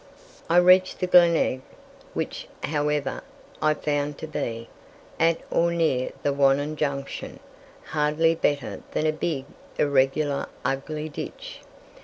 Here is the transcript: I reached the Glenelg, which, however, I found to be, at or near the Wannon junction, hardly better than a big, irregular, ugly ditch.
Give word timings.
I 0.49 0.57
reached 0.57 0.97
the 0.99 1.05
Glenelg, 1.05 1.61
which, 2.15 2.47
however, 2.63 3.21
I 3.61 3.75
found 3.75 4.17
to 4.17 4.27
be, 4.27 4.67
at 5.19 5.37
or 5.51 5.71
near 5.71 6.11
the 6.23 6.33
Wannon 6.33 6.75
junction, 6.75 7.39
hardly 7.85 8.33
better 8.33 8.81
than 8.93 9.05
a 9.05 9.11
big, 9.11 9.45
irregular, 9.77 10.47
ugly 10.65 11.07
ditch. 11.07 11.59